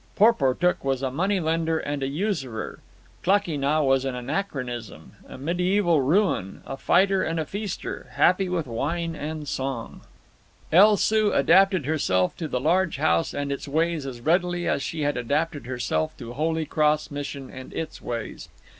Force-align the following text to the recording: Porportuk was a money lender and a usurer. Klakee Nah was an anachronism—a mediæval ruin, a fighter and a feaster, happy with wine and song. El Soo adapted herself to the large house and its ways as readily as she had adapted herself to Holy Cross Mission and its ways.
Porportuk 0.17 0.83
was 0.83 1.03
a 1.03 1.11
money 1.11 1.39
lender 1.39 1.77
and 1.77 2.01
a 2.01 2.07
usurer. 2.07 2.79
Klakee 3.21 3.55
Nah 3.55 3.83
was 3.83 4.03
an 4.03 4.15
anachronism—a 4.15 5.37
mediæval 5.37 6.03
ruin, 6.03 6.63
a 6.65 6.75
fighter 6.75 7.21
and 7.21 7.39
a 7.39 7.45
feaster, 7.45 8.07
happy 8.13 8.49
with 8.49 8.65
wine 8.65 9.15
and 9.15 9.47
song. 9.47 10.01
El 10.71 10.97
Soo 10.97 11.31
adapted 11.33 11.85
herself 11.85 12.35
to 12.37 12.47
the 12.47 12.59
large 12.59 12.97
house 12.97 13.31
and 13.31 13.51
its 13.51 13.67
ways 13.67 14.07
as 14.07 14.21
readily 14.21 14.67
as 14.67 14.81
she 14.81 15.03
had 15.03 15.17
adapted 15.17 15.67
herself 15.67 16.17
to 16.17 16.33
Holy 16.33 16.65
Cross 16.65 17.11
Mission 17.11 17.51
and 17.51 17.71
its 17.71 18.01
ways. 18.01 18.49